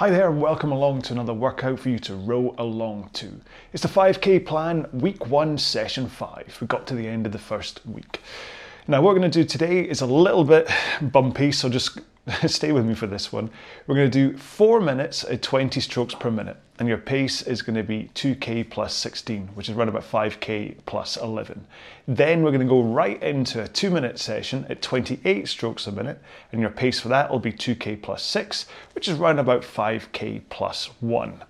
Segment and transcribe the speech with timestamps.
[0.00, 3.38] Hi there, and welcome along to another workout for you to row along to.
[3.74, 6.56] It's the 5k plan, week one, session five.
[6.58, 8.22] We got to the end of the first week.
[8.88, 10.70] Now, what we're going to do today is a little bit
[11.02, 11.98] bumpy, so just
[12.46, 13.50] stay with me for this one.
[13.86, 17.62] We're going to do four minutes at 20 strokes per minute, and your pace is
[17.62, 21.66] going to be 2k plus 16, which is around about 5k plus 11.
[22.06, 25.92] Then we're going to go right into a two minute session at 28 strokes a
[25.92, 26.20] minute,
[26.52, 30.42] and your pace for that will be 2k plus 6, which is around about 5k
[30.50, 31.42] plus 1.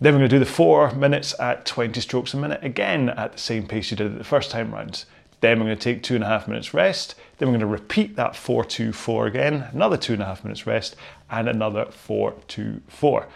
[0.00, 3.32] Then we're going to do the four minutes at 20 strokes a minute, again at
[3.32, 5.04] the same pace you did it the first time round.
[5.40, 7.14] Then we're going to take two and a half minutes rest.
[7.38, 10.44] Then we're going to repeat that 4 2 4 again, another two and a half
[10.44, 10.96] minutes rest,
[11.30, 13.26] and another 4 2 4.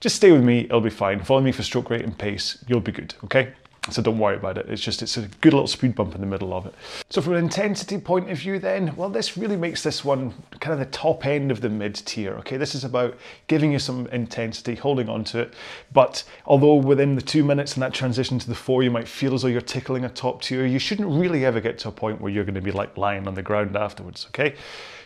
[0.00, 1.20] Just stay with me, it'll be fine.
[1.20, 3.52] Follow me for stroke rate and pace, you'll be good, okay?
[3.90, 4.66] So don't worry about it.
[4.68, 6.74] It's just it's a good little speed bump in the middle of it.
[7.08, 10.72] So from an intensity point of view then, well this really makes this one kind
[10.72, 12.34] of the top end of the mid tier.
[12.34, 13.16] Okay, this is about
[13.46, 15.54] giving you some intensity, holding on to it.
[15.92, 19.34] But although within the two minutes and that transition to the four, you might feel
[19.34, 22.20] as though you're tickling a top tier, you shouldn't really ever get to a point
[22.20, 24.26] where you're going to be like lying on the ground afterwards.
[24.28, 24.54] Okay.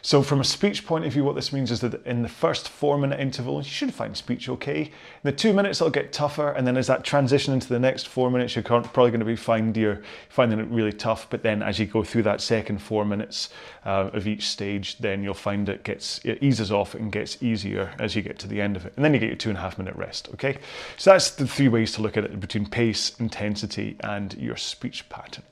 [0.05, 2.69] So from a speech point of view, what this means is that in the first
[2.69, 4.83] four minute interval, you should find speech okay.
[4.83, 4.91] In
[5.23, 6.51] the two minutes, it'll get tougher.
[6.51, 9.81] And then as that transition into the next four minutes, you're probably going to be
[9.81, 11.31] you're finding it really tough.
[11.31, 13.51] But then as you go through that second four minutes
[13.87, 17.95] uh, of each stage, then you'll find it gets, it eases off and gets easier
[18.01, 18.95] as you get to the end of it.
[18.97, 20.59] And then you get your two and a half minute rest, okay?
[20.97, 25.09] So that's the three ways to look at it between pace, intensity, and your speech
[25.09, 25.45] pattern.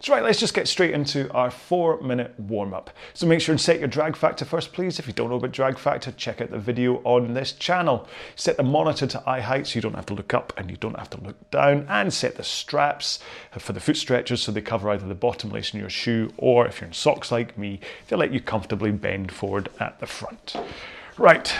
[0.00, 2.90] So right, let's just get straight into our four minute warm up.
[3.14, 4.98] So make sure and set your drag factor first, please.
[4.98, 8.08] If you don't know about drag factor, check out the video on this channel.
[8.36, 10.76] Set the monitor to eye height so you don't have to look up and you
[10.76, 13.18] don't have to look down and set the straps
[13.58, 16.66] for the foot stretchers so they cover either the bottom lace in your shoe or
[16.66, 20.54] if you're in socks like me, they let you comfortably bend forward at the front.
[21.16, 21.52] Right,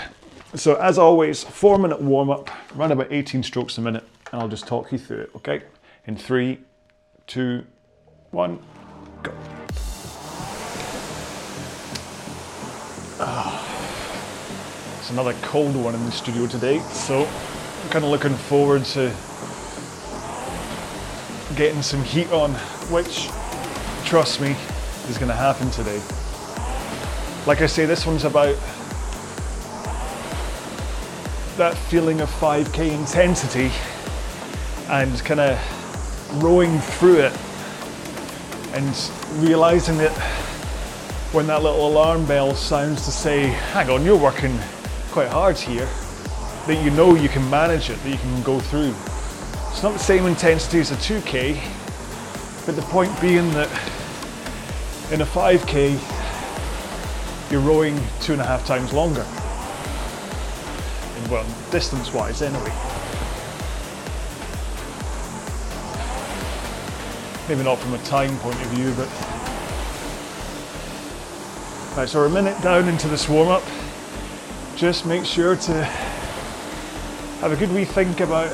[0.55, 4.49] so as always, four minute warm up, run about 18 strokes a minute, and I'll
[4.49, 5.63] just talk you through it, okay?
[6.07, 6.61] In three,
[7.27, 7.67] two,
[8.31, 8.59] one,
[9.23, 9.33] go.
[13.21, 18.85] Oh, it's another cold one in the studio today, so I'm kind of looking forward
[18.87, 19.11] to
[21.57, 22.53] getting some heat on,
[22.91, 23.31] which,
[24.05, 24.55] trust me,
[25.09, 26.01] is going to happen today.
[27.47, 28.55] Like I say, this one's about
[31.57, 33.71] that feeling of 5k intensity
[34.91, 37.33] and kind of rowing through it
[38.73, 39.11] and
[39.43, 40.13] realizing that
[41.33, 44.59] when that little alarm bell sounds to say, hang on, you're working
[45.11, 45.89] quite hard here,
[46.67, 48.95] that you know you can manage it, that you can go through.
[49.71, 51.61] It's not the same intensity as a 2K,
[52.67, 53.69] but the point being that
[55.13, 55.99] in a 5K,
[57.51, 59.25] you're rowing two and a half times longer.
[61.31, 62.88] well, distance wise, anyway.
[67.49, 69.09] Maybe not from a time point of view, but.
[71.97, 73.63] Right, so we're a minute down into this warm up.
[74.77, 75.85] Just make sure to
[77.41, 78.53] have a good wee think about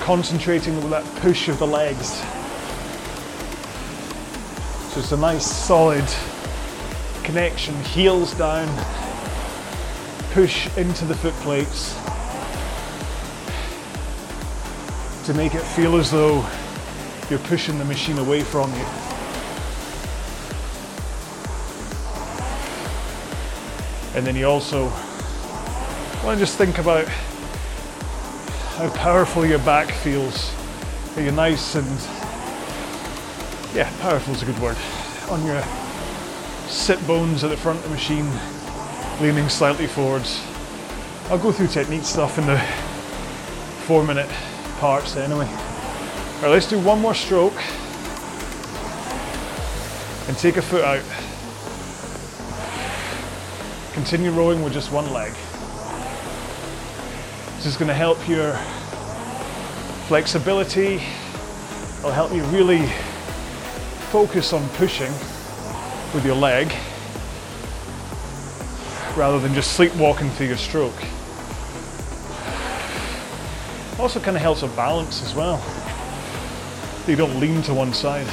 [0.00, 2.14] concentrating with that push of the legs.
[4.92, 6.06] So it's a nice solid
[7.22, 8.66] connection, heels down,
[10.32, 11.94] push into the foot plates
[15.26, 16.42] to make it feel as though
[17.28, 18.84] you're pushing the machine away from you.
[24.14, 24.84] And then you also
[26.24, 27.06] want to just think about
[28.76, 30.54] how powerful your back feels.
[31.16, 31.86] Are you nice and,
[33.74, 34.76] yeah, powerful is a good word,
[35.30, 35.62] on your
[36.68, 38.30] sit bones at the front of the machine,
[39.20, 40.42] leaning slightly forwards.
[41.28, 42.58] I'll go through technique stuff in the
[43.86, 44.30] four minute
[44.78, 45.65] parts anyway.
[46.36, 47.56] All right, let's do one more stroke
[50.28, 51.02] and take a foot out.
[53.94, 55.32] Continue rowing with just one leg.
[57.56, 58.52] This is going to help your
[60.08, 61.00] flexibility.
[62.00, 62.86] It'll help you really
[64.10, 65.10] focus on pushing
[66.12, 66.70] with your leg
[69.16, 71.02] rather than just sleepwalking through your stroke.
[73.98, 75.85] Also kind of helps with balance as well.
[77.06, 78.26] You don't lean to one side.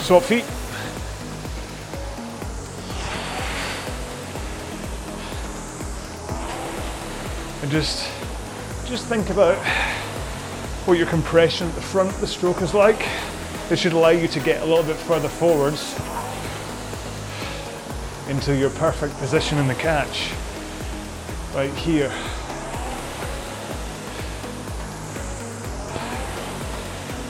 [0.00, 0.44] Swap feet.
[7.62, 8.10] And just,
[8.86, 9.56] just think about
[10.86, 13.08] what your compression at the front of the stroke is like.
[13.70, 15.98] This should allow you to get a little bit further forwards
[18.28, 20.30] into your perfect position in the catch.
[21.54, 22.12] Right here.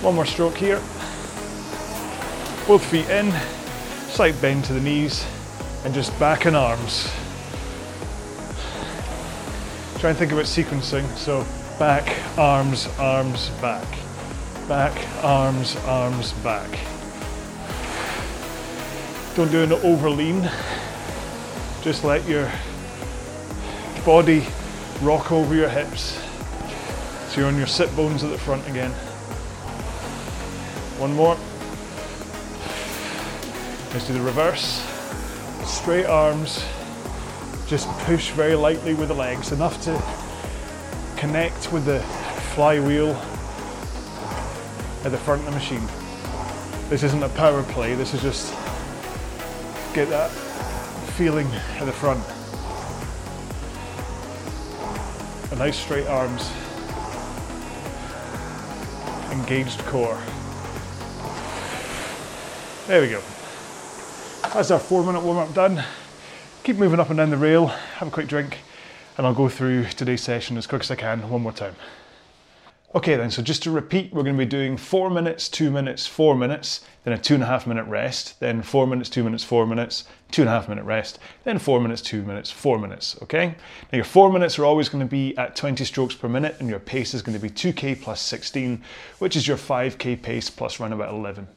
[0.04, 0.76] One more stroke here.
[2.68, 3.32] Both feet in,
[4.10, 5.26] slight bend to the knees,
[5.82, 7.10] and just back and arms.
[10.00, 11.08] Try and think about sequencing.
[11.16, 11.46] So
[11.78, 13.88] back, arms, arms, back.
[14.68, 16.68] Back, arms, arms, back.
[19.34, 20.50] Don't do an over lean.
[21.80, 22.52] Just let your
[24.04, 24.46] body
[25.00, 26.22] rock over your hips.
[27.28, 28.92] So you're on your sit bones at the front again.
[30.98, 31.36] One more.
[33.92, 34.84] Let's do the reverse.
[35.64, 36.64] Straight arms.
[37.66, 40.00] Just push very lightly with the legs, enough to
[41.16, 42.00] connect with the
[42.54, 43.10] flywheel
[45.04, 45.86] at the front of the machine.
[46.88, 48.52] This isn't a power play, this is just
[49.94, 50.30] get that
[51.16, 51.46] feeling
[51.78, 52.22] at the front.
[55.52, 56.50] A nice straight arms,
[59.32, 60.20] engaged core.
[62.86, 63.22] There we go.
[64.52, 65.82] That's our four minute warm up done.
[66.64, 68.58] Keep moving up and down the rail, have a quick drink,
[69.16, 71.76] and I'll go through today's session as quick as I can one more time.
[72.94, 76.06] Okay then, so just to repeat, we're going to be doing four minutes, two minutes,
[76.06, 79.42] four minutes, then a two and a half minute rest, then four minutes, two minutes,
[79.42, 83.16] four minutes, two and a half minute rest, then four minutes, two minutes, four minutes,
[83.22, 83.56] okay?
[83.92, 86.68] Now your four minutes are always going to be at 20 strokes per minute and
[86.68, 88.80] your pace is going to be 2k plus 16,
[89.18, 91.48] which is your 5k pace plus around about 11.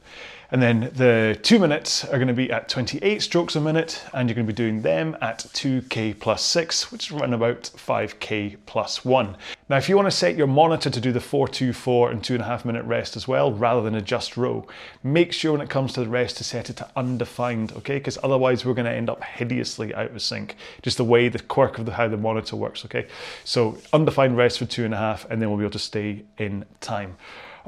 [0.50, 4.28] And then the two minutes are going to be at 28 strokes a minute, and
[4.28, 8.56] you're going to be doing them at 2k plus 6, which is around about 5k
[8.64, 9.36] plus 1.
[9.68, 12.22] Now, if you want to set your monitor to do the 4 2 4 and
[12.22, 14.66] 2.5 minute rest as well, rather than a just row,
[15.02, 17.98] make sure when it comes to the rest to set it to undefined, okay?
[17.98, 21.40] Because otherwise, we're going to end up hideously out of sync, just the way the
[21.40, 23.06] quirk of the, how the monitor works, okay?
[23.44, 27.18] So, undefined rest for 2.5, and then we'll be able to stay in time.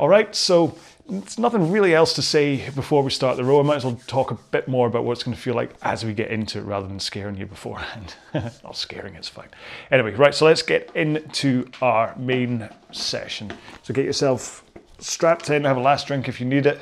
[0.00, 0.78] All right, so
[1.10, 3.60] there's nothing really else to say before we start the row.
[3.60, 5.74] I might as well talk a bit more about what it's going to feel like
[5.82, 8.14] as we get into it rather than scaring you beforehand.
[8.34, 9.50] Not scaring, it's fine.
[9.90, 13.52] Anyway, right, so let's get into our main session.
[13.82, 14.64] So get yourself
[15.00, 16.80] strapped in, have a last drink if you need it.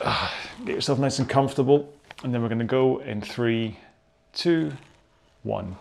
[0.64, 1.92] Get yourself nice and comfortable,
[2.22, 3.78] and then we're going to go in three,
[4.32, 4.72] two,
[5.42, 5.76] one,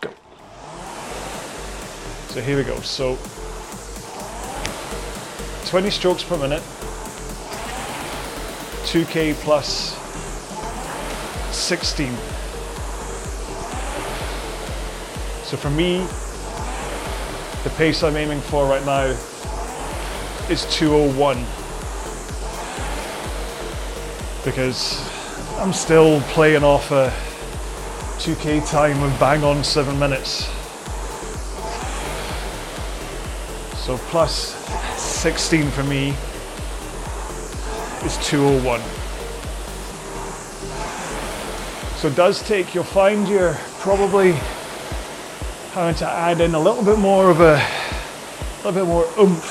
[0.00, 0.10] go.
[2.28, 2.80] So here we go.
[2.80, 3.18] So
[5.68, 6.62] 20 strokes per minute,
[8.88, 9.92] 2k plus
[11.54, 12.08] 16.
[15.44, 16.06] So for me,
[17.64, 19.14] the pace I'm aiming for right now
[20.48, 21.36] is 201
[24.42, 25.06] because
[25.58, 27.12] I'm still playing off a
[28.20, 30.46] 2k time of bang on seven minutes.
[33.84, 34.54] So plus
[35.18, 36.10] 16 for me
[38.04, 38.80] is 201.
[41.96, 44.34] So it does take, you'll find you're probably
[45.72, 49.42] having to add in a little bit more of a, a little bit more oomph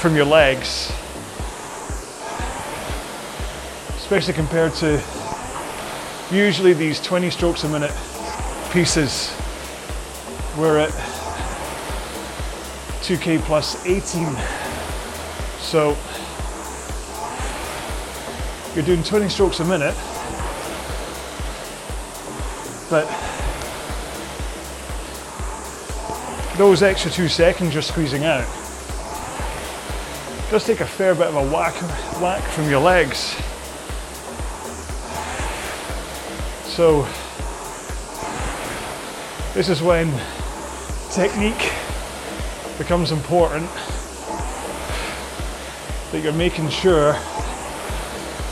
[0.00, 0.90] from your legs.
[3.98, 5.00] Especially compared to
[6.32, 7.94] usually these 20 strokes a minute
[8.72, 9.32] pieces.
[10.58, 11.15] We're at
[13.06, 14.34] 2k plus 18.
[15.60, 15.96] So
[18.74, 19.94] you're doing 20 strokes a minute,
[22.90, 23.06] but
[26.58, 28.44] those extra two seconds you're squeezing out
[30.50, 31.74] does take a fair bit of a whack,
[32.20, 33.36] whack from your legs.
[36.64, 37.06] So
[39.54, 40.12] this is when
[41.12, 41.75] technique
[42.86, 43.68] becomes important
[46.12, 47.14] that you're making sure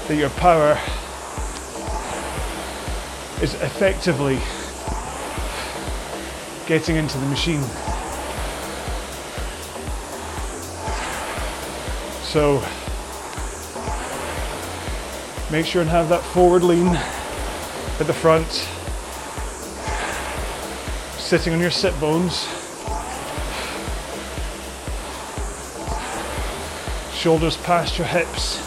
[0.08, 0.72] that your power
[3.40, 4.40] is effectively
[6.66, 7.62] getting into the machine.
[12.24, 12.54] So
[15.52, 18.50] make sure and have that forward lean at the front,
[21.20, 22.63] sitting on your sit bones.
[27.24, 28.60] Shoulders past your hips.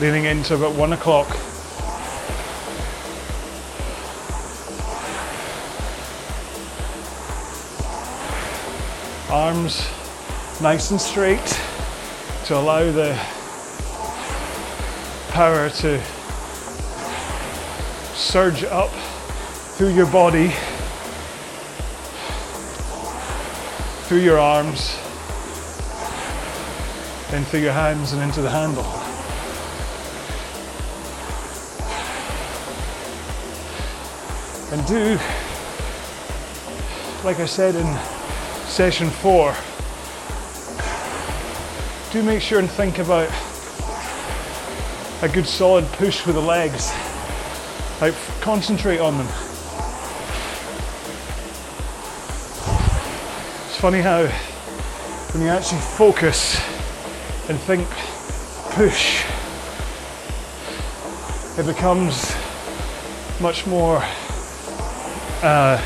[0.00, 1.28] Leaning into about one o'clock.
[9.30, 9.86] Arms
[10.62, 11.60] nice and straight
[12.46, 13.12] to allow the
[15.28, 16.02] power to
[18.14, 18.88] surge up
[19.76, 20.54] through your body,
[24.06, 24.96] through your arms,
[27.32, 28.84] then through your hands and into the handle.
[34.70, 35.18] And do,
[37.24, 37.86] like I said in
[38.68, 39.56] session four,
[42.12, 43.28] do make sure and think about
[45.22, 46.92] a good solid push with the legs.
[48.00, 49.55] Like concentrate on them.
[53.76, 54.26] It's funny how
[55.34, 56.56] when you actually focus
[57.50, 57.86] and think
[58.72, 59.22] push,
[61.58, 62.34] it becomes
[63.38, 64.02] much more
[65.42, 65.78] uh,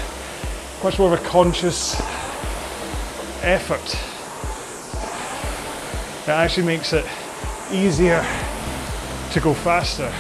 [0.85, 2.01] much more of a conscious
[3.43, 3.83] effort.
[6.23, 7.05] It actually makes it
[7.73, 8.25] easier
[9.33, 10.13] to go faster.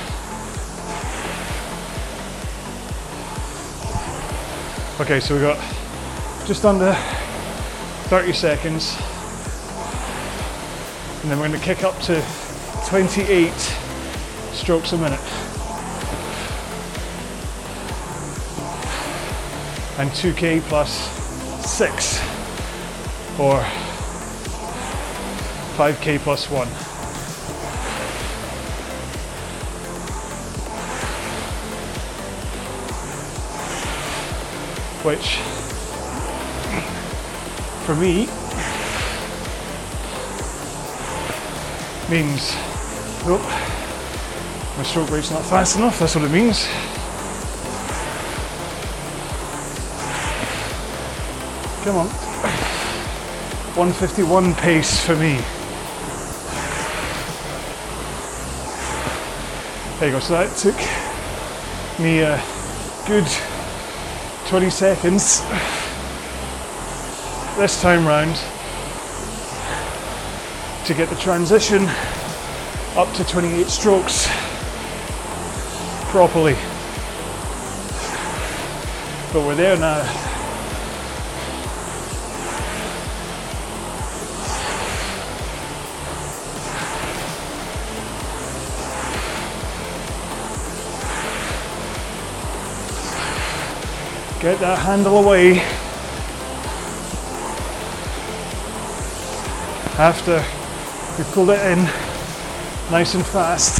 [5.00, 6.96] Okay, so we've got just under
[8.10, 8.96] 30 seconds.
[11.22, 12.20] And then we're going to kick up to
[12.88, 13.52] 28
[14.52, 15.20] strokes a minute.
[19.96, 20.90] And 2k plus
[21.64, 22.18] 6
[23.38, 23.60] or
[25.76, 26.66] 5k plus 1.
[35.04, 35.59] Which,
[37.90, 38.26] for me,
[42.08, 42.52] means,
[43.26, 43.40] oh,
[44.78, 46.68] my stroke rate's not fast enough, that's what it means.
[51.82, 52.06] Come on.
[53.74, 55.40] 151 pace for me.
[59.98, 60.20] There you go.
[60.20, 60.78] So that took
[61.98, 62.40] me a
[63.08, 63.26] good
[64.48, 65.79] 20 seconds
[67.60, 68.34] this time round
[70.86, 71.84] to get the transition
[72.96, 74.28] up to 28 strokes
[76.08, 76.54] properly.
[79.34, 80.00] But we're there now.
[94.40, 95.89] Get that handle away.
[100.00, 100.42] After
[101.18, 101.78] we pull it in
[102.90, 103.76] nice and fast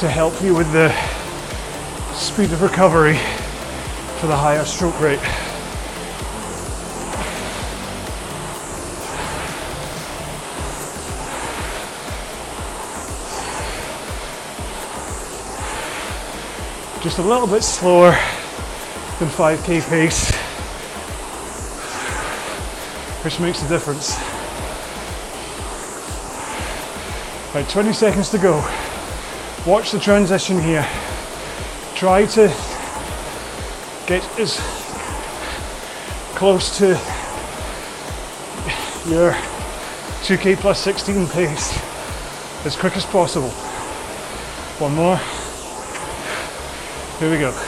[0.00, 0.92] to help you with the
[2.12, 3.16] speed of recovery
[4.20, 5.18] for the higher stroke rate.
[17.02, 18.10] just a little bit slower
[19.18, 20.47] than 5k pace,
[23.22, 24.16] which makes a difference.
[27.54, 28.56] Right, 20 seconds to go.
[29.66, 30.86] Watch the transition here.
[31.94, 32.48] Try to
[34.06, 34.58] get as
[36.34, 36.88] close to
[39.08, 39.32] your
[40.22, 41.78] 2k plus 16 pace
[42.64, 43.50] as quick as possible.
[44.78, 45.16] One more.
[47.18, 47.67] Here we go.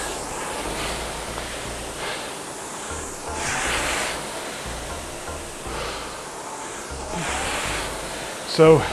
[8.61, 8.85] So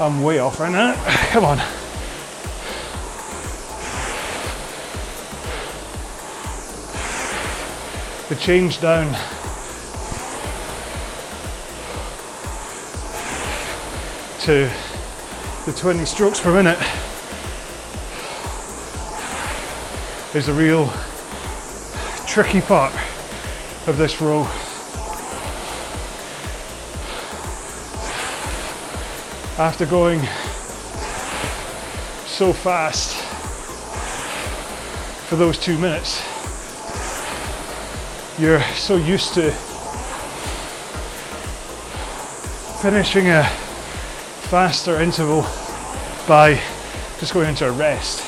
[0.00, 0.94] I'm way off right now.
[1.32, 1.58] Come on.
[8.30, 9.12] The change down.
[14.44, 14.70] To
[15.66, 16.78] the 20 strokes per minute
[20.34, 20.90] is the real
[22.26, 22.94] tricky part
[23.86, 24.48] of this row.
[29.56, 30.18] After going
[32.26, 33.14] so fast
[35.28, 36.20] for those two minutes,
[38.36, 39.52] you're so used to
[42.82, 43.44] finishing a
[44.50, 45.42] faster interval
[46.26, 46.60] by
[47.20, 48.24] just going into a rest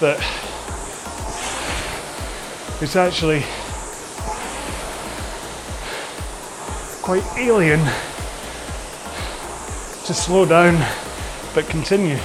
[0.00, 0.16] that
[2.80, 3.44] it's actually
[7.02, 7.86] quite alien
[10.08, 10.74] to slow down
[11.54, 12.16] but continue.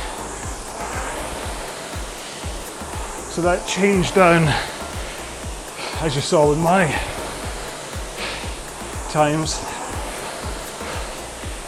[3.30, 4.44] So that change down,
[6.00, 6.86] as you saw with my
[9.12, 9.60] times,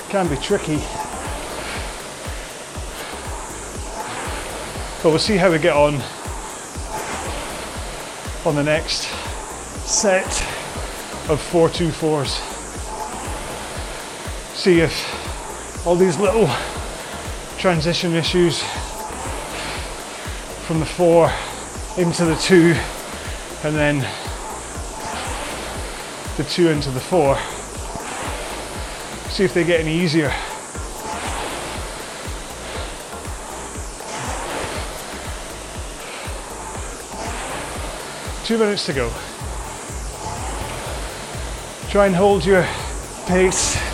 [0.08, 0.78] can be tricky.
[5.04, 5.96] But we'll see how we get on
[8.46, 9.02] on the next
[9.86, 10.26] set
[11.30, 12.40] of 424s.
[14.56, 15.25] See if
[15.86, 16.50] all these little
[17.60, 18.64] transition issues
[20.66, 21.32] from the four
[21.96, 22.76] into the two
[23.64, 24.00] and then
[26.38, 27.38] the two into the four.
[29.30, 30.34] See if they get any easier.
[38.44, 39.10] Two minutes to go.
[41.90, 42.64] Try and hold your
[43.28, 43.85] pace.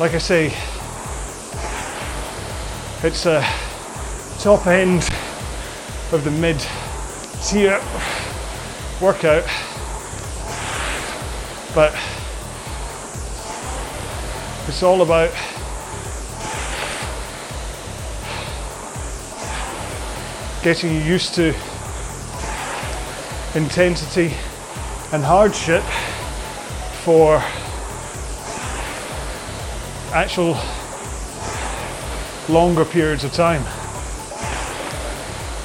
[0.00, 0.46] Like I say,
[3.06, 3.46] it's a
[4.38, 5.02] top end
[6.10, 6.58] of the mid
[7.44, 7.78] tier
[8.98, 9.44] workout,
[11.74, 11.94] but
[14.68, 15.30] it's all about
[20.62, 21.48] getting you used to
[23.54, 24.34] intensity
[25.12, 25.82] and hardship
[27.04, 27.44] for
[30.12, 30.58] actual
[32.48, 33.62] longer periods of time.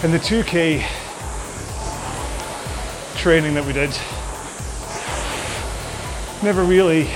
[0.04, 0.86] In the 2K
[3.16, 3.90] training that we did,
[6.44, 7.10] never really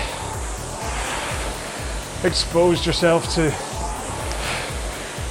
[2.24, 3.52] exposed yourself to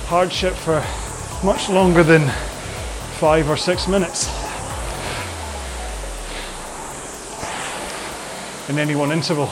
[0.06, 0.84] hardship for
[1.44, 2.28] much longer than
[3.18, 4.28] five or six minutes
[8.68, 9.50] in any one interval.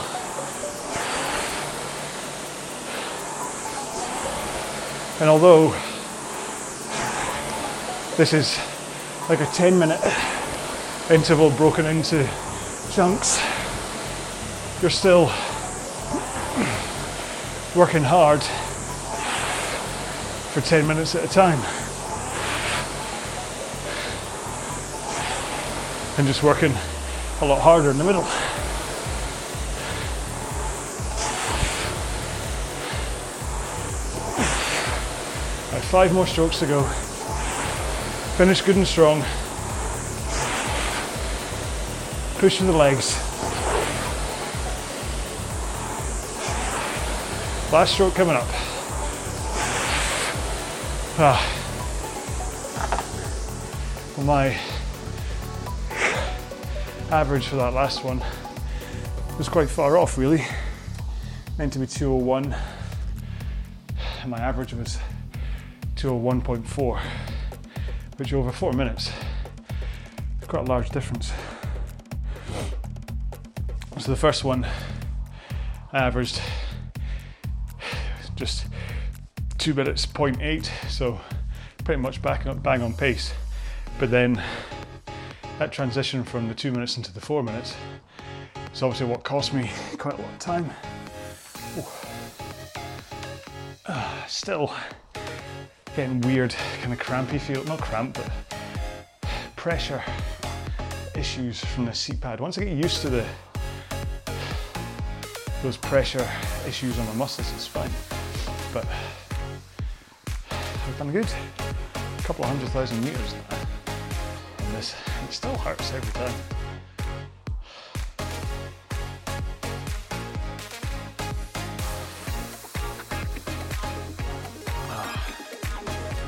[5.18, 5.70] And although
[8.18, 8.59] this is
[9.31, 10.00] like a 10 minute
[11.11, 12.29] interval broken into
[12.90, 13.40] chunks,
[14.83, 15.33] you're still
[17.74, 18.42] working hard
[20.52, 21.61] for 10 minutes at a time.
[26.18, 26.74] And just working
[27.40, 28.26] a lot harder in the middle.
[35.76, 36.84] Right, five more strokes to go.
[38.38, 39.22] Finish good and strong.
[42.38, 43.14] Push with the legs.
[47.70, 48.46] Last stroke coming up.
[51.18, 51.44] Ah.
[54.16, 54.58] Well, my
[57.10, 58.24] average for that last one
[59.36, 60.42] was quite far off, really.
[61.58, 62.56] Meant to be 201,
[64.22, 64.98] and my average was
[65.96, 67.00] 201.4,
[68.18, 69.11] which over four minutes
[70.46, 71.32] quite a large difference.
[73.98, 74.66] So the first one
[75.92, 76.40] I averaged
[78.37, 78.66] just
[79.59, 81.20] two minutes 0.8, so
[81.85, 83.32] pretty much back bang on pace.
[83.98, 84.42] But then
[85.59, 87.74] that transition from the two minutes into the four minutes
[88.72, 90.70] is obviously what cost me quite a lot of time.
[93.87, 94.72] Uh, still
[95.96, 98.30] getting weird, kind of crampy feel, not cramp, but
[99.56, 100.04] pressure
[101.14, 102.38] issues from the seat pad.
[102.38, 103.24] Once I get used to the
[105.62, 106.28] those pressure
[106.68, 107.90] issues on my muscles, it's fine.
[108.74, 108.87] But
[110.50, 111.28] I've done good.
[112.18, 113.35] A couple of hundred thousand meters
[114.59, 114.94] on this.
[115.26, 116.56] It still hurts every time.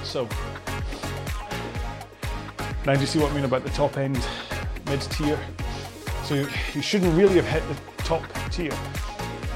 [0.09, 0.27] So,
[2.87, 4.27] now do you see what I mean about the top end
[4.87, 5.39] mid tier?
[6.25, 8.73] So you shouldn't really have hit the top tier.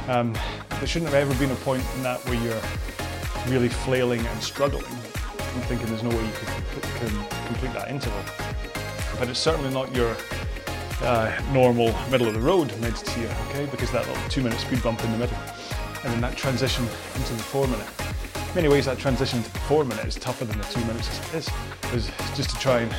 [0.09, 0.35] Um,
[0.69, 4.85] there shouldn't have ever been a point in that where you're really flailing and struggling
[4.85, 8.21] and thinking there's no way you can, can complete that interval.
[9.19, 10.15] But it's certainly not your
[11.01, 13.65] uh, normal middle of the road mid tier, okay?
[13.71, 15.39] Because that little two minute speed bump in the middle
[16.05, 16.85] and then that transition
[17.15, 17.89] into the four minute
[18.55, 21.49] many ways that transition to the four minute is tougher than the two minutes is,
[21.95, 22.95] is just to try and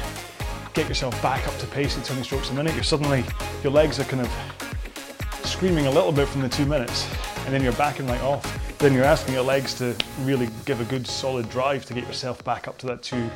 [0.74, 2.74] get yourself back up to pace at 20 strokes a minute.
[2.74, 3.24] You're suddenly,
[3.62, 7.08] your legs are kind of screaming a little bit from the two minutes
[7.46, 8.78] and then you're backing right off.
[8.80, 12.44] then you're asking your legs to really give a good solid drive to get yourself
[12.44, 13.30] back up to that 2,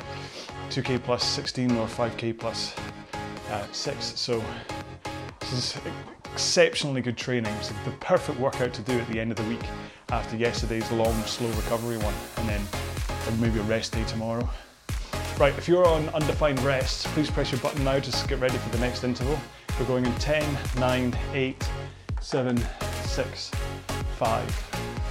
[0.70, 2.74] 2k plus 16 or 5k plus
[3.50, 4.04] uh, 6.
[4.18, 4.42] So
[5.40, 5.78] this is
[6.38, 7.52] exceptionally good training.
[7.56, 9.64] It's the perfect workout to do at the end of the week
[10.10, 14.48] after yesterday's long, slow recovery one, and then maybe a rest day tomorrow.
[15.36, 18.68] Right, if you're on undefined rest, please press your button now to get ready for
[18.68, 19.36] the next interval.
[19.80, 20.44] We're going in 10,
[20.78, 21.70] 9, 8,
[22.20, 22.62] 7,
[23.02, 23.50] 6,
[24.16, 24.50] 5,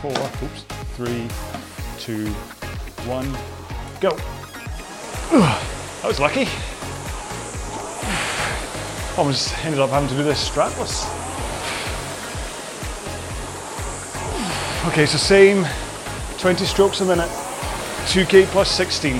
[0.02, 0.62] 4, oops,
[0.96, 1.28] 3,
[2.00, 3.38] 2, 1,
[4.00, 4.16] go.
[5.32, 6.48] That was lucky.
[9.18, 11.06] Almost ended up having to do this strapless.
[14.88, 15.66] Okay, so same
[16.38, 17.30] 20 strokes a minute,
[18.06, 19.20] 2k plus 16.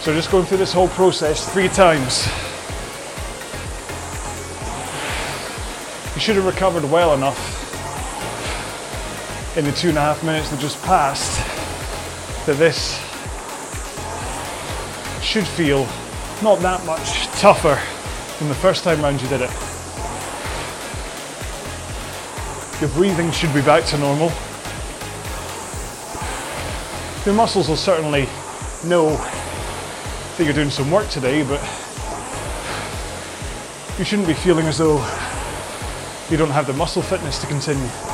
[0.00, 2.26] So just going through this whole process three times.
[6.14, 7.38] You should have recovered well enough
[9.56, 11.36] in the two and a half minutes that just passed
[12.46, 12.98] that this
[15.22, 15.86] should feel
[16.42, 17.80] not that much tougher
[18.38, 19.50] than the first time round you did it.
[22.80, 24.32] Your breathing should be back to normal.
[27.24, 28.28] Your muscles will certainly
[28.84, 29.16] know
[30.36, 31.60] that you're doing some work today, but
[33.98, 34.96] you shouldn't be feeling as though
[36.30, 38.13] you don't have the muscle fitness to continue.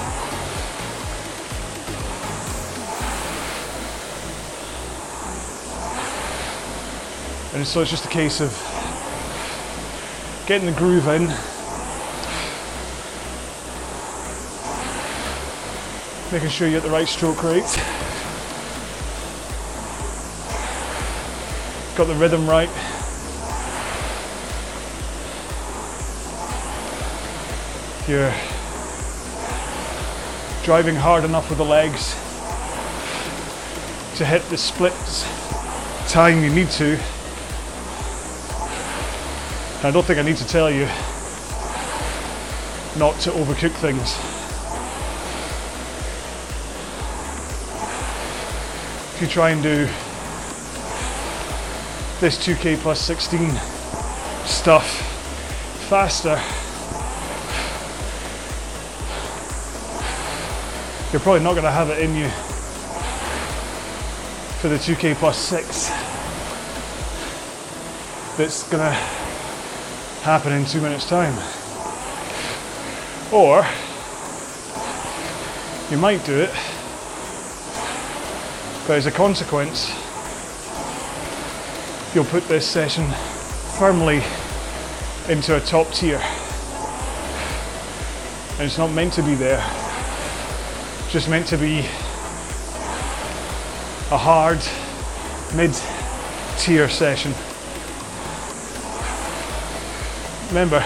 [7.61, 8.53] And so it's just a case of
[10.47, 11.27] getting the groove in.
[16.33, 17.61] Making sure you get the right stroke rate.
[21.97, 22.71] Got the rhythm right.
[28.09, 28.33] You're
[30.65, 32.15] driving hard enough with the legs
[34.17, 35.27] to hit the splits
[36.11, 36.99] time you need to.
[39.83, 40.85] I don't think I need to tell you
[42.99, 44.15] not to overcook things.
[49.15, 49.87] If you try and do
[52.21, 53.53] this 2k plus 16
[54.45, 54.87] stuff
[55.89, 56.39] faster,
[61.11, 62.29] you're probably not going to have it in you
[64.61, 65.89] for the 2k plus 6
[68.37, 69.20] that's going to
[70.23, 71.35] happen in two minutes' time.
[73.33, 73.67] Or
[75.91, 76.51] you might do it,
[78.87, 79.89] but as a consequence,
[82.15, 83.07] you'll put this session
[83.79, 84.23] firmly
[85.29, 86.21] into a top tier.
[88.59, 89.65] And it's not meant to be there,
[91.09, 91.79] just meant to be
[94.11, 94.61] a hard
[95.55, 95.73] mid
[96.59, 97.33] tier session.
[100.51, 100.85] Remember,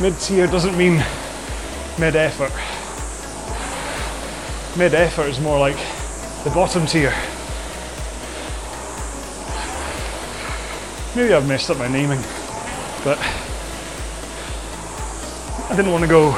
[0.00, 1.04] mid tier doesn't mean
[2.00, 2.50] mid effort.
[4.76, 5.76] Mid effort is more like
[6.42, 7.14] the bottom tier.
[11.14, 12.18] Maybe I've messed up my naming,
[13.04, 13.18] but
[15.70, 16.30] I didn't want to go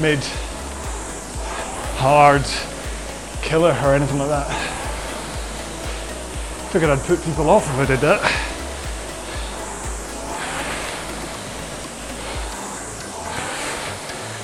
[0.00, 0.24] mid,
[1.98, 2.46] hard,
[3.42, 4.48] killer, or anything like that.
[6.70, 8.53] Figured I'd put people off if I did that.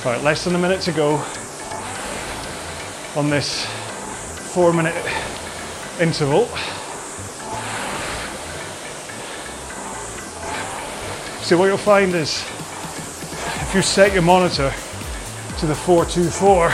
[0.02, 1.22] Right, less than a minute to go
[3.16, 3.66] on this
[4.54, 4.94] four minute
[6.00, 6.46] interval.
[11.44, 12.42] So what you'll find is
[13.60, 14.72] if you set your monitor
[15.58, 16.72] to the 424,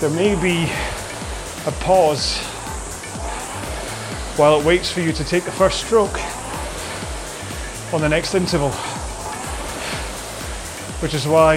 [0.00, 0.72] there may be
[1.66, 2.38] a pause
[4.38, 6.18] while it waits for you to take the first stroke
[7.92, 8.72] on the next interval
[11.00, 11.56] which is why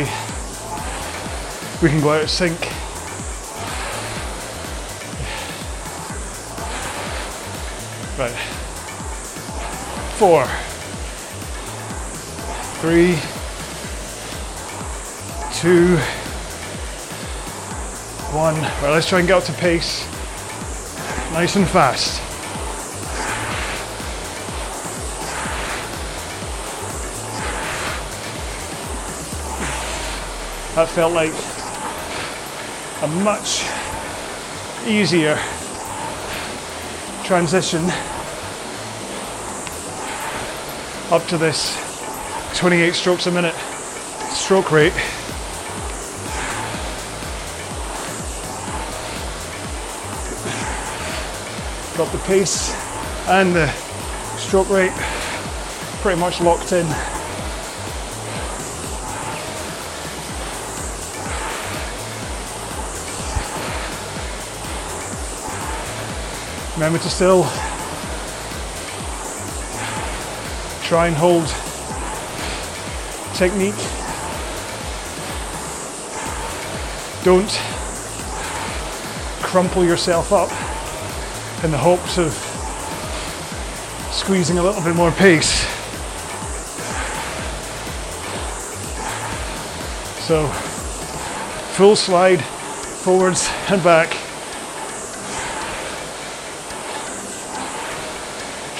[1.82, 2.60] we can go out of sync.
[8.20, 8.38] Right.
[10.18, 10.46] Four,
[12.82, 13.18] three,
[15.56, 15.98] two,
[18.32, 18.56] one.
[18.56, 20.06] Right, let's try and get up to pace.
[21.34, 22.31] Nice and fast.
[30.82, 31.32] that felt like
[33.04, 33.62] a much
[34.88, 35.36] easier
[37.24, 37.84] transition
[41.12, 41.78] up to this
[42.56, 43.54] 28 strokes a minute
[44.32, 44.94] stroke rate.
[51.96, 52.74] Got the pace
[53.28, 53.68] and the
[54.38, 54.94] stroke rate
[56.02, 57.21] pretty much locked in.
[66.82, 67.44] Remember to still
[70.82, 71.46] try and hold
[73.36, 73.76] technique.
[77.24, 77.52] Don't
[79.44, 80.50] crumple yourself up
[81.64, 82.34] in the hopes of
[84.12, 85.60] squeezing a little bit more pace.
[90.26, 90.48] So,
[91.78, 94.21] full slide forwards and back.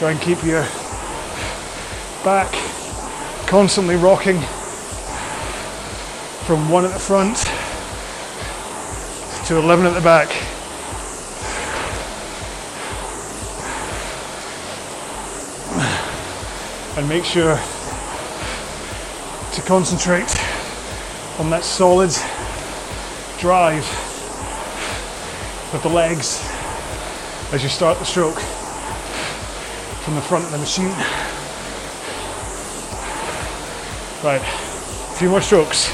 [0.02, 0.64] Try and keep your
[2.24, 2.52] back
[3.46, 4.40] constantly rocking
[6.48, 7.38] from one at the front
[9.46, 10.30] to 11 at the back.
[16.98, 17.60] And make sure
[19.54, 20.36] to concentrate
[21.38, 22.10] on that solid
[23.38, 23.86] drive
[25.72, 26.44] with the legs
[27.54, 28.42] as you start the stroke
[30.12, 30.90] from the front of the machine.
[34.22, 35.88] Right, a few more strokes.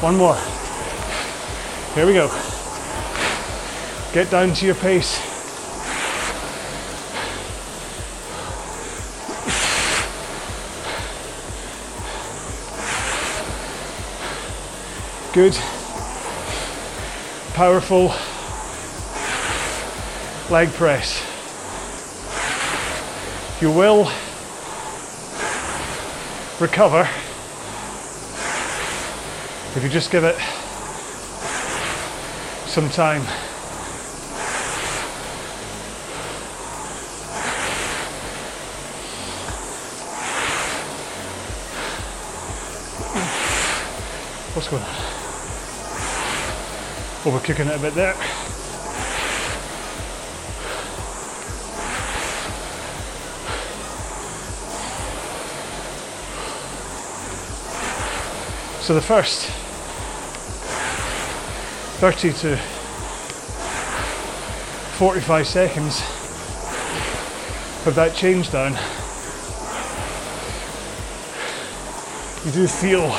[0.00, 0.36] One more.
[1.96, 2.28] Here we go.
[4.12, 5.18] Get down to your pace.
[15.32, 15.58] Good.
[17.54, 18.14] Powerful
[20.50, 21.22] leg press.
[23.60, 24.10] You will
[26.58, 27.06] recover
[29.76, 30.36] if you just give it
[32.66, 33.22] some time.
[44.54, 44.88] What's going on?
[47.24, 48.57] Overcooking it a bit there.
[58.88, 59.44] So the first.
[62.00, 62.56] 30 to
[64.96, 66.00] 45 seconds.
[67.84, 68.72] Of that change down,
[72.46, 73.14] you do feel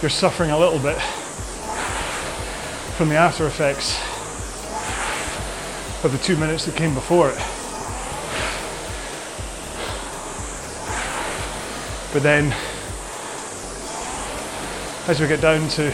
[0.00, 1.00] you're suffering a little bit
[2.96, 3.98] from the after effects
[6.04, 7.38] of the two minutes that came before it.
[12.12, 12.54] But then
[15.08, 15.86] as we get down to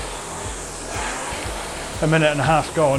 [2.02, 2.98] a minute and a half gone,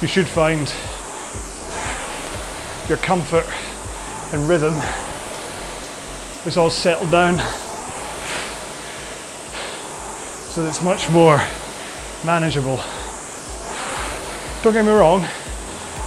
[0.00, 0.72] you should find
[2.88, 3.44] your comfort
[4.32, 4.72] and rhythm
[6.46, 7.36] is all settled down
[10.48, 11.36] so that it's much more
[12.24, 12.80] manageable.
[14.62, 15.28] Don't get me wrong,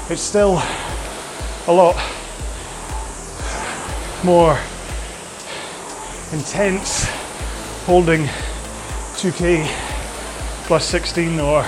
[0.09, 0.59] it's still
[1.67, 1.95] a lot
[4.23, 4.57] more
[6.33, 7.05] intense
[7.85, 8.25] holding
[9.15, 9.65] 2k
[10.65, 11.63] plus 16 or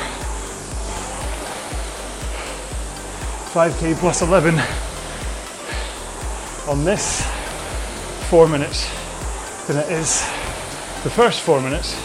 [3.53, 4.55] 5k plus 11
[6.67, 7.25] on this
[8.29, 8.87] four minutes
[9.67, 10.21] than it is
[11.03, 11.95] the first four minutes.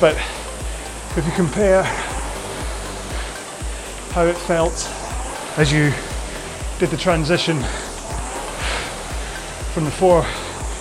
[0.00, 0.16] But
[1.16, 1.82] if you compare
[4.12, 4.88] how it felt
[5.58, 5.92] as you
[6.78, 7.62] did the transition
[9.72, 10.26] from the four,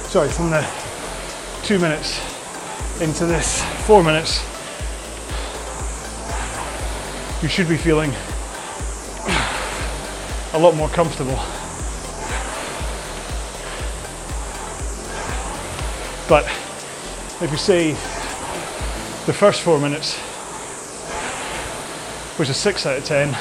[0.08, 0.65] sorry, from the
[1.63, 2.17] two minutes
[3.02, 4.39] into this four minutes,
[7.43, 8.12] you should be feeling
[10.54, 11.38] a lot more comfortable.
[16.30, 16.46] But
[17.41, 17.91] if you say
[19.26, 20.17] the first four minutes
[22.39, 23.32] was a six out of ten,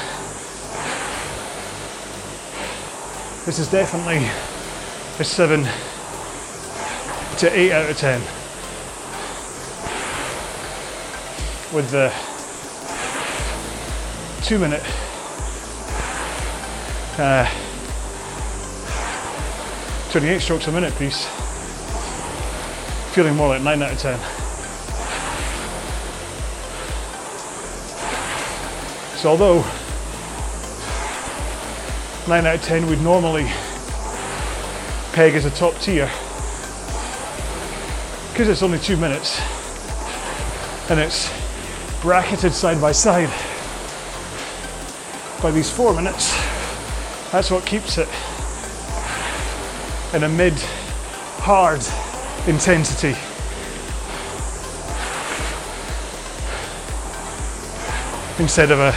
[3.47, 4.29] this is definitely
[5.21, 5.65] a 7
[7.39, 8.21] to 8 out of 10
[11.75, 12.13] with the
[14.45, 14.83] 2 minute
[17.19, 17.47] uh,
[20.13, 21.27] 28 strokes a minute piece
[23.15, 24.19] feeling more like 9 out of 10
[29.19, 29.65] so although
[32.29, 33.45] 9 out of 10 would normally
[35.17, 36.11] peg as a top tier.
[38.37, 39.41] Because it's only two minutes
[40.91, 41.33] and it's
[42.03, 43.31] bracketed side by side
[45.43, 46.35] by these four minutes,
[47.33, 48.07] that's what keeps it
[50.13, 50.53] in a mid
[51.39, 51.81] hard
[52.47, 53.17] intensity.
[58.39, 58.95] Instead of a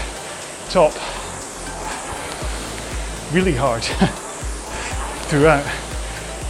[0.70, 0.92] top
[3.34, 3.84] really hard
[5.30, 5.64] throughout.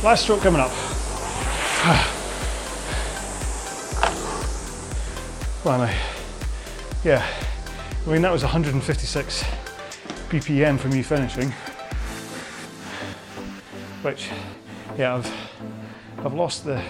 [0.03, 2.05] Last stroke coming up.
[5.69, 5.93] Blimey.
[7.03, 7.23] Yeah,
[8.03, 9.43] I mean, that was 156
[10.29, 11.51] BPM for me finishing.
[14.01, 14.29] Which,
[14.97, 15.31] yeah, I've,
[16.25, 16.81] I've lost the,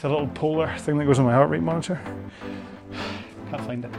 [0.00, 2.00] the little polar thing that goes on my heart rate monitor.
[3.50, 3.90] Can't find it.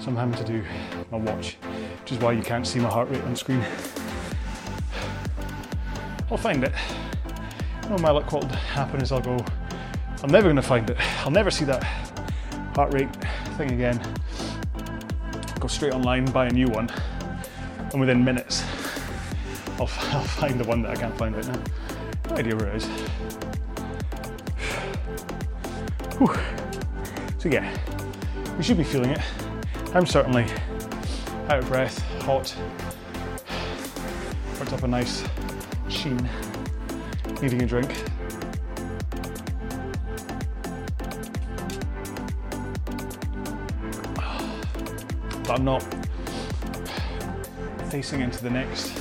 [0.00, 0.64] So I'm having to do
[1.12, 1.56] my watch,
[2.00, 3.64] which is why you can't see my heart rate on screen.
[6.32, 6.72] I'll find it.
[7.88, 9.38] No, my luck what'll happen is I'll go,
[10.24, 10.96] I'm never gonna find it.
[11.24, 12.03] I'll never see that
[12.74, 13.08] heart rate
[13.56, 14.00] thing again.
[15.60, 16.90] Go straight online, buy a new one,
[17.92, 18.64] and within minutes,
[19.78, 21.62] I'll, I'll find the one that I can't find right now.
[22.30, 22.86] No idea where it is.
[26.18, 26.34] Whew.
[27.38, 27.76] So yeah,
[28.56, 29.20] we should be feeling it.
[29.94, 30.46] I'm certainly
[31.48, 32.54] out of breath, hot.
[34.58, 35.24] Worked up a nice
[35.88, 36.28] sheen.
[37.40, 37.94] Needing a drink.
[45.54, 45.86] I'm not
[47.88, 48.92] facing into the next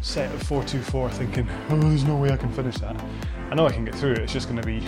[0.00, 3.00] set of 424 thinking, oh, there's no way I can finish that.
[3.52, 4.84] I know I can get through it, it's just going to be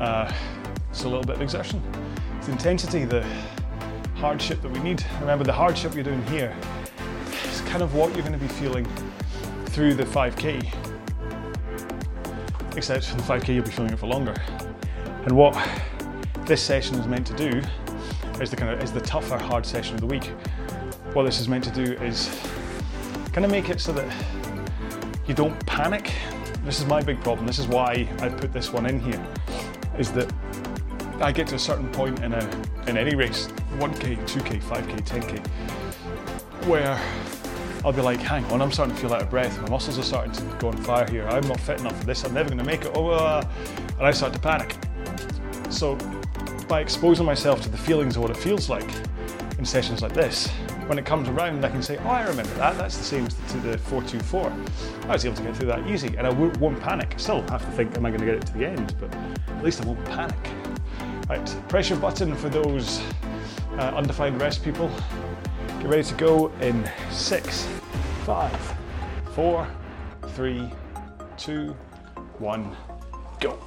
[0.00, 1.82] uh, a little bit of exertion.
[2.36, 3.26] It's the intensity, the
[4.14, 5.04] hardship that we need.
[5.18, 6.56] Remember, the hardship you're doing here
[7.50, 8.86] is kind of what you're going to be feeling
[9.66, 10.64] through the 5k.
[12.76, 14.40] Except for the 5k, you'll be feeling it for longer.
[15.24, 15.58] And what
[16.46, 17.62] this session is meant to do
[18.40, 20.32] is the kind of is the tougher, hard session of the week.
[21.12, 22.28] What this is meant to do is
[23.32, 24.06] kind of make it so that
[25.26, 26.12] you don't panic.
[26.64, 27.46] This is my big problem.
[27.46, 29.24] This is why I put this one in here.
[29.98, 30.32] Is that
[31.20, 32.50] I get to a certain point in a
[32.86, 35.46] in any race, 1k, 2k, 5k, 10k,
[36.66, 37.00] where
[37.84, 39.60] I'll be like, hang on, I'm starting to feel out of breath.
[39.62, 41.26] My muscles are starting to go on fire here.
[41.28, 42.24] I'm not fit enough for this.
[42.24, 42.92] I'm never going to make it.
[42.94, 43.44] Oh, uh,
[43.98, 44.76] and I start to panic.
[45.68, 45.98] So,
[46.72, 48.88] by exposing myself to the feelings of what it feels like
[49.58, 50.48] in sessions like this,
[50.86, 52.78] when it comes around, I can say, oh, I remember that.
[52.78, 54.50] That's the same to the 424.
[55.02, 57.12] I was able to get through that easy, and I won't panic.
[57.18, 58.94] Still have to think, am I going to get it to the end?
[58.98, 59.14] But
[59.54, 60.34] at least I won't panic.
[61.28, 63.02] Right, pressure button for those
[63.72, 64.90] uh, undefined rest people.
[65.78, 67.68] Get ready to go in six,
[68.24, 68.74] five,
[69.34, 69.68] four,
[70.28, 70.70] three,
[71.36, 71.76] two,
[72.38, 72.74] one,
[73.40, 73.58] go.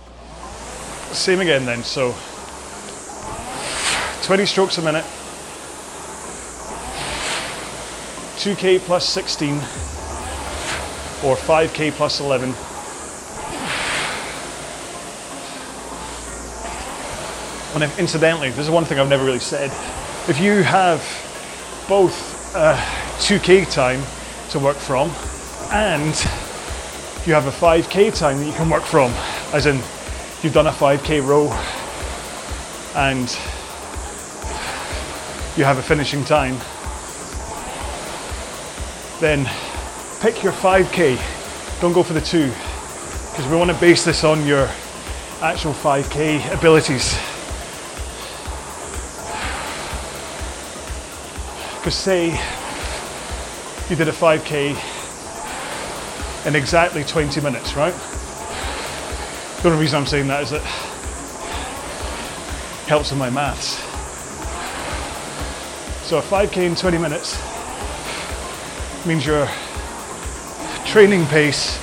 [1.11, 2.15] Same again then, so
[4.25, 5.05] 20 strokes a minute,
[8.37, 9.53] 2k plus 16,
[11.23, 12.49] or 5k plus 11.
[17.75, 19.69] And if, incidentally, this is one thing I've never really said.
[20.27, 21.01] If you have
[21.87, 22.75] both uh,
[23.19, 24.01] 2k time
[24.49, 25.11] to work from
[25.71, 26.15] and
[27.27, 29.11] you have a 5k time that you can work from,
[29.53, 29.75] as in
[30.41, 31.51] you've done a 5k row
[32.95, 33.37] and
[35.57, 36.57] you have a finishing time,
[39.21, 39.49] then
[40.19, 41.17] pick your 5k.
[41.79, 42.49] Don't go for the two
[43.29, 44.69] because we want to base this on your
[45.41, 47.13] actual 5k abilities.
[51.77, 52.31] Because say
[53.89, 54.75] you did a 5k
[56.47, 57.93] in exactly 20 minutes, right?
[59.61, 60.61] The only reason I'm saying that is it
[62.87, 63.84] helps with my maths.
[66.05, 67.35] So a 5k in 20 minutes
[69.07, 69.49] means your
[70.85, 71.79] training pace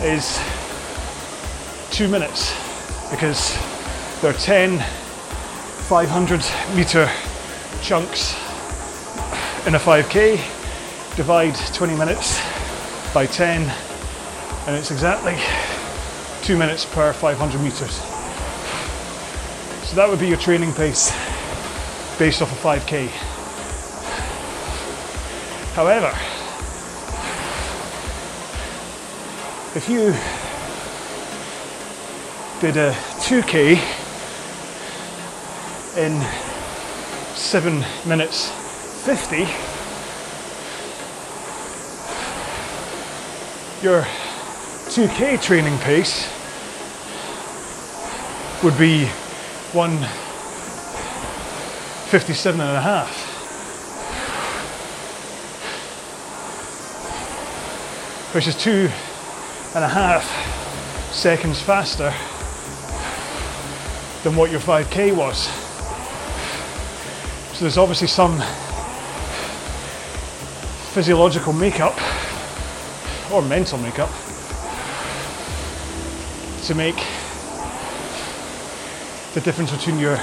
[0.00, 0.40] is
[1.92, 2.52] two minutes
[3.12, 3.56] because
[4.20, 4.80] there are 10
[5.86, 7.08] 500 meter
[7.80, 8.34] chunks
[9.64, 10.34] in a 5k.
[11.14, 12.40] Divide 20 minutes
[13.14, 13.70] by 10,
[14.66, 15.38] and it's exactly
[16.42, 18.00] two minutes per 500 meters.
[19.86, 21.12] So that would be your training pace
[22.18, 23.08] based off a 5k.
[25.74, 26.12] However,
[29.74, 30.14] if you
[32.60, 33.78] did a 2k
[35.96, 36.20] in
[37.34, 38.50] 7 minutes
[39.04, 39.38] 50,
[43.82, 44.02] your
[44.92, 46.28] 2k training pace
[48.62, 49.08] would be
[52.12, 53.08] 157 and a half.
[58.34, 58.90] Which is two
[59.74, 60.22] and a half
[61.10, 62.12] seconds faster
[64.24, 65.46] than what your 5k was.
[67.56, 68.38] So there's obviously some
[70.92, 71.98] physiological makeup
[73.32, 74.10] or mental makeup
[76.64, 76.96] to make
[79.32, 80.20] the difference between your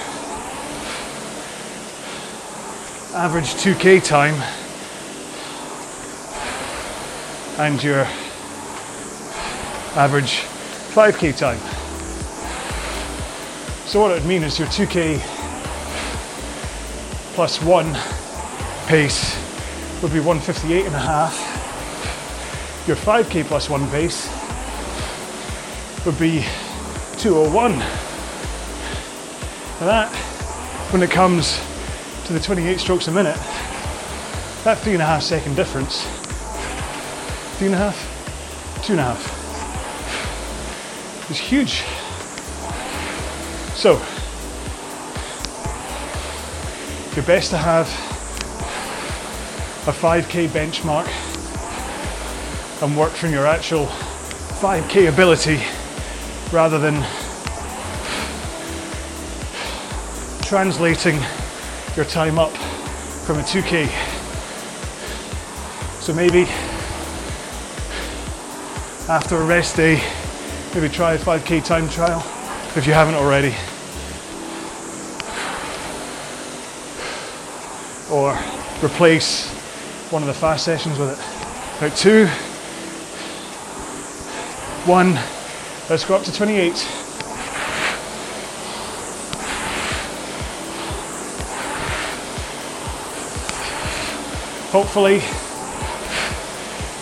[3.20, 4.34] average 2k time
[7.60, 8.08] and your
[9.98, 10.46] average
[10.96, 11.60] 5k time.
[13.88, 15.20] So what it would mean is your 2k
[17.36, 17.94] plus one
[18.88, 19.36] pace
[20.02, 21.36] would be 158 and a half.
[22.88, 24.30] Your 5k plus one pace
[26.06, 26.46] would be
[27.18, 27.80] 201.
[27.80, 27.86] Now
[29.82, 30.10] that,
[30.94, 31.60] when it comes
[32.30, 33.36] to the 28 strokes a minute,
[34.64, 36.04] that three and a half second difference,
[37.58, 37.98] three and a half,
[38.84, 39.20] two and a half,
[41.32, 41.82] is huge.
[43.76, 43.94] So,
[47.16, 47.88] you're best to have
[49.88, 51.08] a 5k benchmark
[52.84, 55.60] and work from your actual 5k ability
[56.52, 57.04] rather than
[60.44, 61.20] translating
[61.96, 62.52] your time up
[63.26, 63.88] from a 2k.
[66.02, 66.44] So maybe
[69.10, 70.02] after a rest day,
[70.74, 72.20] maybe try a 5k time trial
[72.76, 73.56] if you haven't already.
[78.12, 78.38] Or
[78.84, 79.52] replace
[80.12, 81.78] one of the fast sessions with it.
[81.78, 82.28] About two,
[84.86, 85.20] one,
[85.90, 86.99] let's go up to 28.
[94.72, 95.16] Hopefully,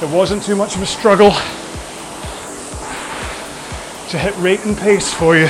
[0.02, 1.32] it wasn't too much of a struggle
[4.08, 5.44] to hit rate and pace for you.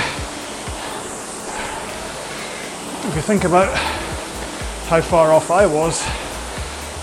[3.07, 3.71] If you think about
[4.87, 6.03] how far off I was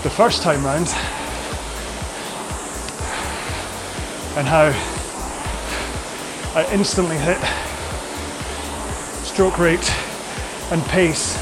[0.03, 0.87] the first time round
[4.35, 4.73] and how
[6.59, 7.37] I instantly hit
[9.25, 9.89] stroke rate
[10.71, 11.35] and pace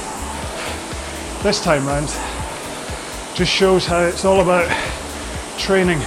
[1.42, 2.16] this time round
[3.36, 4.70] just shows how it's all about
[5.58, 6.00] training.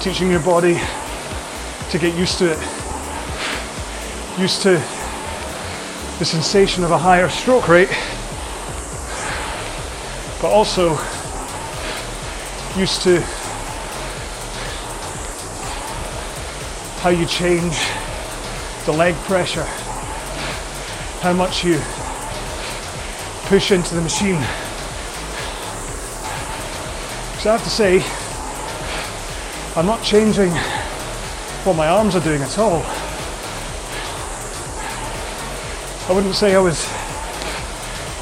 [0.00, 0.78] Teaching your body
[1.90, 2.58] to get used to it.
[4.38, 4.72] Used to
[6.18, 7.88] the sensation of a higher stroke rate
[10.40, 10.92] but also
[12.78, 13.20] used to
[17.00, 17.78] how you change
[18.86, 19.64] the leg pressure,
[21.20, 21.78] how much you
[23.50, 24.40] push into the machine.
[27.40, 28.00] So I have to say,
[29.74, 30.52] I'm not changing
[31.64, 32.84] what my arms are doing at all.
[36.08, 36.88] I wouldn't say I was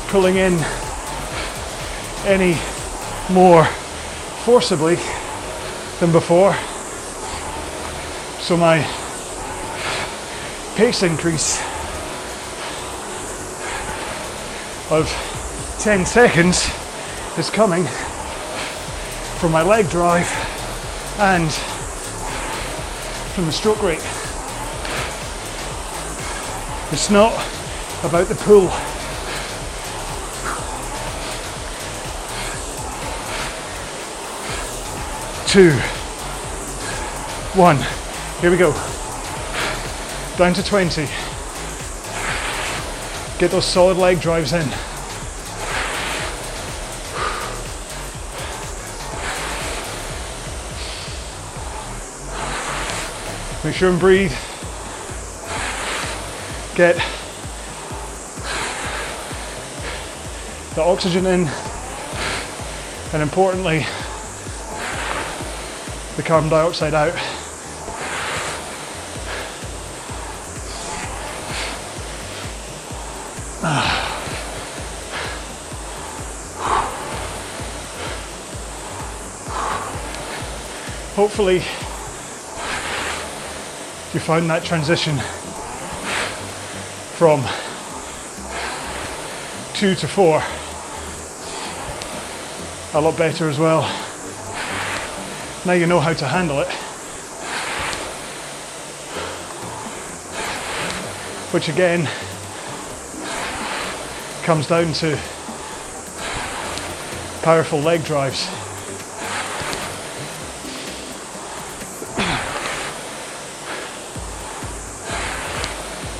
[0.06, 0.54] pulling in
[2.24, 2.56] any
[3.30, 3.66] more
[4.46, 4.94] forcibly
[6.00, 6.54] than before.
[8.40, 8.78] So my
[10.74, 11.67] pace increase
[14.90, 15.06] of
[15.80, 16.70] 10 seconds
[17.36, 17.84] is coming
[19.38, 20.26] from my leg drive
[21.18, 21.52] and
[23.34, 24.02] from the stroke rate.
[26.90, 27.34] It's not
[28.02, 28.70] about the pull.
[35.46, 35.72] Two,
[37.58, 37.76] one,
[38.40, 38.72] here we go.
[40.38, 41.27] Down to 20.
[43.38, 44.68] Get those solid leg drives in.
[53.64, 54.32] Make sure and breathe.
[56.74, 56.96] Get
[60.74, 61.48] the oxygen in,
[63.12, 63.86] and importantly,
[66.16, 67.37] the carbon dioxide out.
[81.18, 81.56] Hopefully,
[84.14, 85.16] you found that transition
[87.16, 87.40] from
[89.74, 90.40] two to four
[92.94, 93.80] a lot better as well.
[95.66, 96.68] Now you know how to handle it.
[101.52, 102.08] Which again
[104.44, 105.18] comes down to
[107.42, 108.67] powerful leg drives.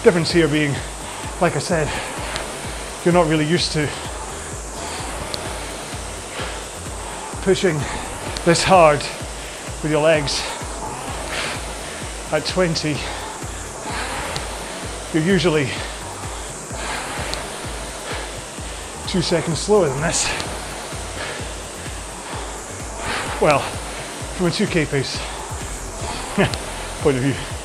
[0.04, 0.74] Difference here being,
[1.40, 1.90] like I said,
[3.04, 3.88] you're not really used to
[7.42, 7.76] pushing
[8.44, 9.00] this hard
[9.82, 10.40] with your legs
[12.30, 12.96] at 20
[15.14, 15.64] you're usually
[19.08, 20.26] two seconds slower than this.
[23.40, 23.60] Well
[24.36, 25.16] from a 2k pace
[27.02, 27.57] point of view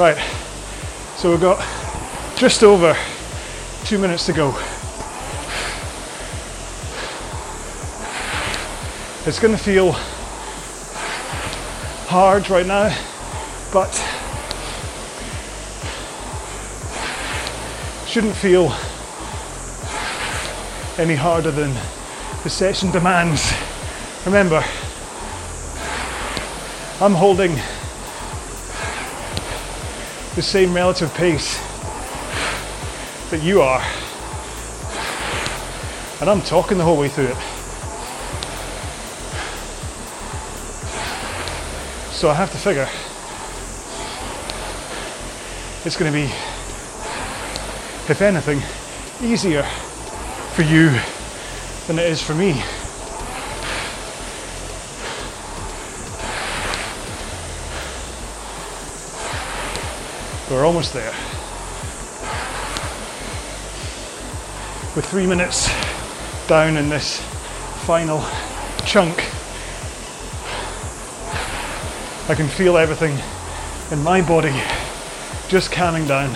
[0.00, 0.18] right
[1.16, 1.58] so we've got
[2.36, 2.96] just over
[3.84, 4.50] two minutes to go
[9.26, 9.92] It's going to feel
[12.08, 12.88] hard right now,
[13.70, 13.92] but
[18.08, 18.72] shouldn't feel
[20.98, 21.74] any harder than
[22.42, 23.52] the session demands.
[24.24, 24.64] Remember,
[27.02, 27.56] I'm holding
[30.34, 31.58] the same relative pace
[33.30, 33.82] that you are,
[36.20, 37.36] and I'm talking the whole way through it.
[42.12, 42.88] So I have to figure
[45.84, 46.24] it's going to be,
[48.10, 48.60] if anything,
[49.26, 49.62] easier
[50.52, 50.90] for you
[51.86, 52.62] than it is for me.
[60.50, 61.12] We're almost there.
[64.96, 65.70] With three minutes
[66.48, 67.20] down in this
[67.86, 68.18] final
[68.84, 69.16] chunk.
[72.28, 73.16] I can feel everything
[73.92, 74.52] in my body
[75.46, 76.34] just calming down.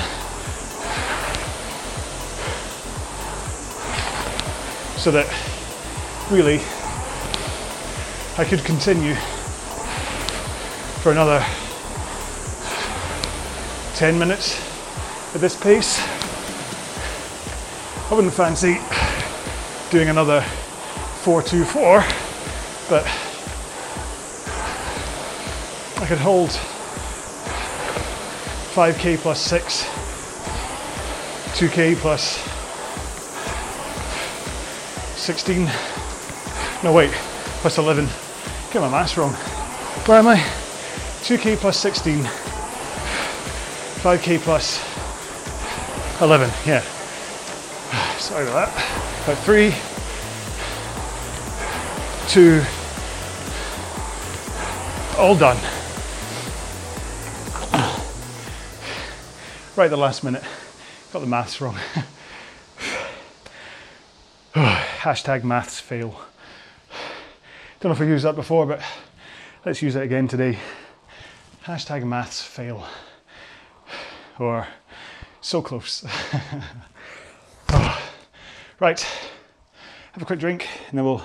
[4.97, 5.27] So that
[6.31, 6.61] really
[8.39, 9.17] I could continue
[11.03, 11.45] for another
[13.95, 14.61] 10 minutes
[15.35, 16.01] at this pace.
[18.11, 18.81] I wouldn't fancy
[19.91, 20.41] doing another
[21.23, 22.05] 424,
[22.91, 23.05] but
[26.03, 26.51] I could hold
[28.75, 29.85] 5k plus 6,
[31.55, 32.39] 2k plus
[35.17, 35.71] 16,
[36.83, 37.13] no wait,
[37.63, 38.09] plus 11.
[38.73, 39.33] Get my maths wrong.
[40.07, 40.37] Where am I?
[41.23, 42.29] 2k plus 16,
[44.05, 44.85] 5k plus
[46.21, 46.83] 11, yeah.
[48.19, 49.25] Sorry about that.
[49.25, 49.73] About three,
[52.29, 52.63] two,
[55.19, 55.57] all done.
[59.75, 60.43] right the last minute.
[61.11, 61.75] Got the maths wrong.
[64.55, 66.21] Hashtag maths fail.
[67.81, 68.83] Don't know if I used that before, but
[69.65, 70.59] let's use it again today.
[71.65, 72.87] Hashtag maths fail.
[74.39, 74.67] Or
[75.41, 76.05] so close.
[77.77, 77.99] Oh,
[78.79, 79.01] right,
[80.13, 81.23] have a quick drink and then we'll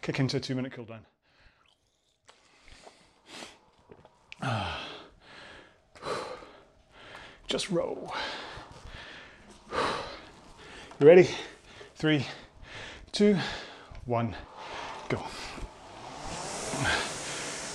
[0.00, 1.04] kick into a two minute cool down.
[7.46, 8.12] Just row.
[11.00, 11.28] You ready?
[11.96, 12.24] Three,
[13.12, 13.36] two,
[14.04, 14.34] one,
[15.08, 15.18] go.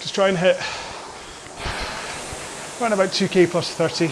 [0.01, 0.57] Just try and hit
[2.81, 4.07] around about 2k plus 30.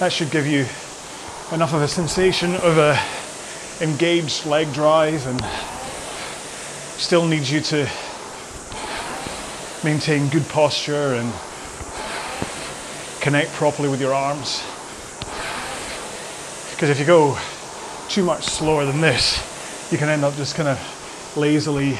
[0.00, 0.66] That should give you
[1.50, 3.00] enough of a sensation of a
[3.82, 5.42] engaged leg drive and
[7.00, 7.88] still needs you to
[9.82, 11.32] maintain good posture and
[13.22, 14.62] connect properly with your arms.
[16.70, 17.38] Because if you go
[18.10, 19.38] too much slower than this,
[19.90, 21.96] you can end up just kind of lazily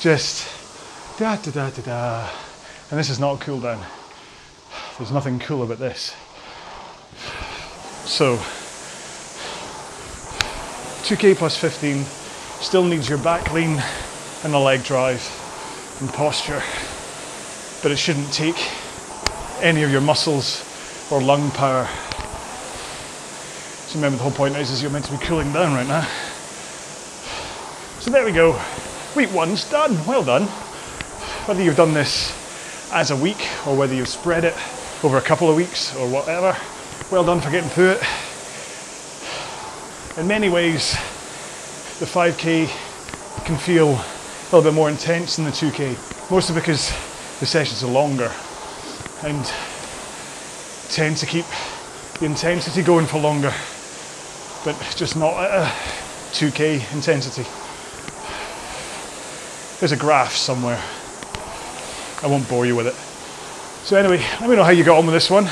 [0.00, 0.53] just
[1.18, 2.30] da da da da da.
[2.90, 3.80] And this is not cool down.
[4.98, 6.14] There's nothing cool about this.
[8.04, 8.36] So
[11.04, 12.02] 2k plus 15
[12.62, 13.80] still needs your back lean
[14.42, 15.22] and the leg drive
[16.00, 16.62] and posture,
[17.82, 18.56] but it shouldn't take
[19.60, 20.64] any of your muscles
[21.12, 21.86] or lung power.
[23.86, 26.06] So remember the whole point is, is you're meant to be cooling down right now.
[28.00, 28.60] So there we go.
[29.14, 29.96] Week one's done.
[30.06, 30.48] Well done.
[31.46, 32.32] Whether you've done this
[32.90, 34.54] as a week or whether you've spread it
[35.02, 36.56] over a couple of weeks or whatever,
[37.10, 38.02] well done for getting through it.
[40.18, 40.92] in many ways,
[42.00, 42.66] the 5k
[43.44, 46.88] can feel a little bit more intense than the 2k, mostly because
[47.40, 48.32] the sessions are longer
[49.22, 49.44] and
[50.88, 51.44] tend to keep
[52.20, 53.52] the intensity going for longer,
[54.64, 55.72] but just not at a
[56.32, 57.44] 2k intensity.
[59.78, 60.82] There's a graph somewhere.
[62.24, 62.94] I won't bore you with it.
[63.86, 65.44] So anyway, let me know how you got on with this one,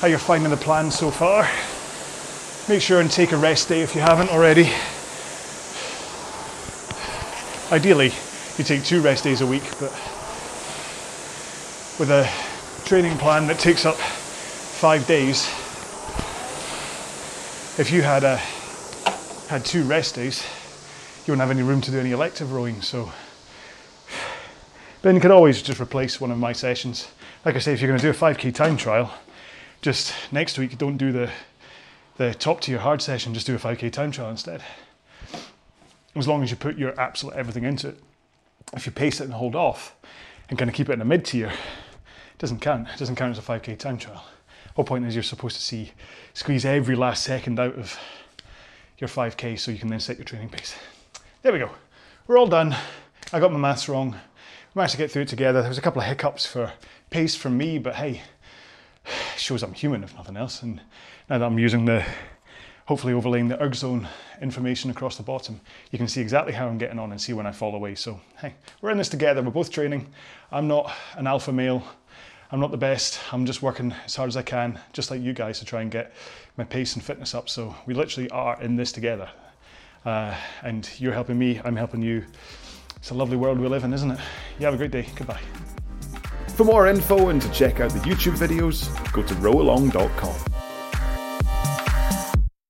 [0.00, 1.48] how you're finding the plan so far.
[2.72, 4.70] Make sure and take a rest day if you haven't already.
[7.72, 8.12] Ideally,
[8.56, 9.90] you take two rest days a week, but
[11.98, 12.30] with a
[12.86, 15.48] training plan that takes up five days,
[17.80, 18.36] if you had a
[19.48, 20.46] had two rest days,
[21.26, 22.80] you wouldn't have any room to do any elective rowing.
[22.80, 23.10] So
[25.02, 27.08] then you could always just replace one of my sessions.
[27.44, 29.12] Like I say, if you're going to do a 5k time trial,
[29.82, 31.30] just next week don't do the
[32.16, 34.62] the top tier hard session, just do a 5k time trial instead.
[36.14, 38.00] As long as you put your absolute everything into it.
[38.72, 39.94] If you pace it and hold off
[40.48, 42.88] and kind of keep it in a mid tier, it doesn't count.
[42.88, 44.24] It doesn't count as a 5k time trial.
[44.74, 45.92] Whole point is you're supposed to see
[46.34, 47.98] squeeze every last second out of
[48.98, 50.74] your 5k so you can then set your training pace.
[51.42, 51.70] There we go.
[52.26, 52.74] We're all done.
[53.32, 54.16] I got my maths wrong
[54.76, 55.62] managed to get through it together.
[55.62, 56.70] There was a couple of hiccups for
[57.08, 58.20] pace from me, but hey,
[59.38, 60.62] shows I'm human if nothing else.
[60.62, 60.82] And
[61.30, 62.04] now that I'm using the,
[62.84, 64.06] hopefully overlaying the ErgZone
[64.42, 67.46] information across the bottom, you can see exactly how I'm getting on and see when
[67.46, 67.94] I fall away.
[67.94, 69.42] So hey, we're in this together.
[69.42, 70.12] We're both training.
[70.52, 71.82] I'm not an alpha male.
[72.52, 73.18] I'm not the best.
[73.32, 75.90] I'm just working as hard as I can, just like you guys, to try and
[75.90, 76.12] get
[76.58, 77.48] my pace and fitness up.
[77.48, 79.30] So we literally are in this together.
[80.04, 82.26] Uh, and you're helping me, I'm helping you.
[83.06, 84.18] It's a lovely world we live in, isn't it?
[84.58, 85.06] You have a great day.
[85.14, 85.38] Goodbye.
[86.56, 90.55] For more info and to check out the YouTube videos, go to rowalong.com.